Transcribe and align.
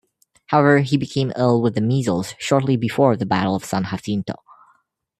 However, 0.47 0.79
he 0.79 0.97
became 0.97 1.31
ill 1.35 1.61
with 1.61 1.75
the 1.75 1.79
measles 1.79 2.33
shortly 2.39 2.75
before 2.75 3.15
the 3.15 3.25
Battle 3.27 3.53
of 3.53 3.63
San 3.63 3.83
Jacinto. 3.83 4.33